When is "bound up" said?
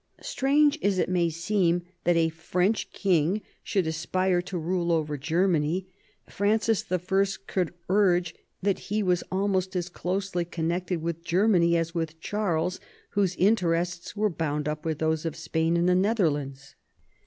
14.31-14.85